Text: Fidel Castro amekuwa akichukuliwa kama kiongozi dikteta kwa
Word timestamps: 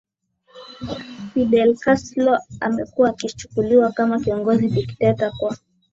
Fidel 1.33 1.77
Castro 1.77 2.33
amekuwa 2.59 3.09
akichukuliwa 3.09 3.91
kama 3.91 4.19
kiongozi 4.19 4.67
dikteta 4.69 5.31
kwa 5.31 5.57